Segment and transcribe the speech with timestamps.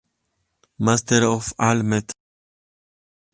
[0.79, 2.17] Master of all metal.